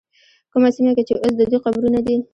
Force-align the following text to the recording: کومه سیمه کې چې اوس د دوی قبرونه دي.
کومه 0.51 0.69
سیمه 0.75 0.91
کې 0.95 1.03
چې 1.07 1.13
اوس 1.21 1.33
د 1.37 1.41
دوی 1.49 1.59
قبرونه 1.65 1.99
دي. 2.07 2.15